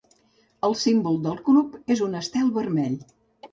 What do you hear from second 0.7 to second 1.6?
símbol del